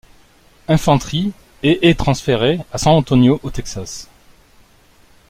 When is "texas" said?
3.51-4.09